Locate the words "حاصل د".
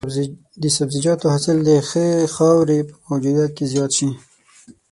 1.33-1.69